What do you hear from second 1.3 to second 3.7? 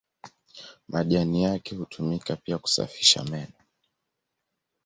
yake hutumika pia kusafisha meno.